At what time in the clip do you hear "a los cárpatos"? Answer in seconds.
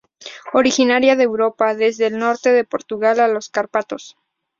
3.19-4.17